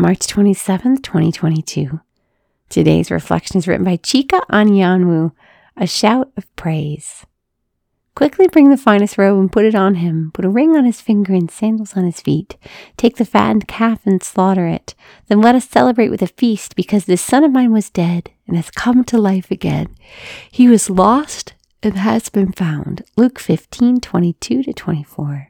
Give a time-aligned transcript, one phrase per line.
[0.00, 1.98] March 27th, 2022.
[2.68, 5.32] Today's reflection is written by Chika Anyanwu,
[5.76, 7.26] A Shout of Praise.
[8.14, 10.30] Quickly bring the finest robe and put it on him.
[10.32, 12.56] Put a ring on his finger and sandals on his feet.
[12.96, 14.94] Take the fattened calf and slaughter it.
[15.26, 18.56] Then let us celebrate with a feast, because this son of mine was dead and
[18.56, 19.96] has come to life again.
[20.48, 23.02] He was lost and has been found.
[23.16, 25.47] Luke 15 22 to 24.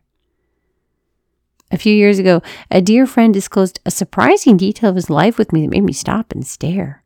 [1.70, 2.40] A few years ago,
[2.70, 5.92] a dear friend disclosed a surprising detail of his life with me that made me
[5.92, 7.04] stop and stare.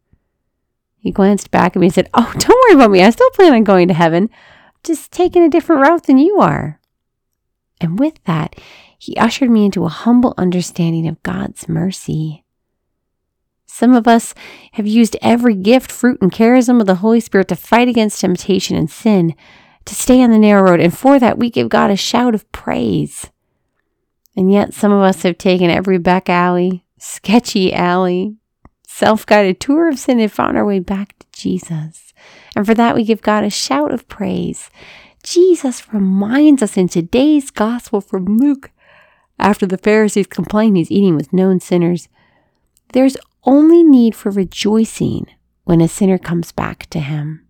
[0.97, 3.03] He glanced back at me and said, Oh, don't worry about me.
[3.03, 4.31] I still plan on going to heaven
[4.85, 6.81] just taking a different route than you are.
[7.81, 8.57] And with that,
[8.99, 12.45] he ushered me into a humble understanding of God's mercy.
[13.67, 14.35] Some of us
[14.73, 18.77] have used every gift, fruit, and charism of the Holy Spirit to fight against temptation
[18.77, 19.35] and sin,
[19.87, 22.51] to stay on the narrow road, and for that we give God a shout of
[22.53, 23.31] praise.
[24.37, 28.37] And yet, some of us have taken every back alley, sketchy alley,
[28.87, 32.13] self guided tour of sin and found our way back to Jesus.
[32.57, 34.71] And for that, we give God a shout of praise.
[35.23, 38.71] Jesus reminds us in today's gospel from Luke,
[39.39, 42.09] after the Pharisees complain he's eating with known sinners,
[42.93, 45.27] there's only need for rejoicing
[45.65, 47.45] when a sinner comes back to him.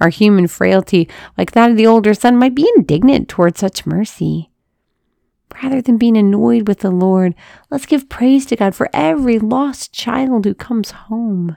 [0.00, 4.49] Our human frailty, like that of the older son, might be indignant toward such mercy.
[5.62, 7.34] Rather than being annoyed with the Lord,
[7.70, 11.56] let's give praise to God for every lost child who comes home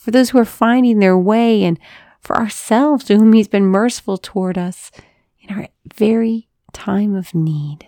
[0.00, 1.78] for those who are finding their way, and
[2.20, 4.90] for ourselves to whom He's been merciful toward us
[5.42, 7.86] in our very time of need.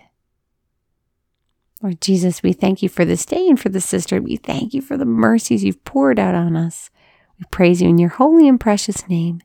[1.81, 4.21] Lord Jesus, we thank you for this day and for the sister.
[4.21, 6.91] We thank you for the mercies you've poured out on us.
[7.39, 9.41] We praise you in your holy and precious name.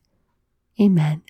[0.78, 1.22] Amen.